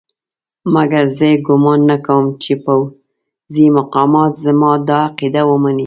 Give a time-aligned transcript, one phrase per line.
[0.73, 5.79] مګر زه ګومان نه کوم چې پوځي مقامات زما دا عقیده ومني.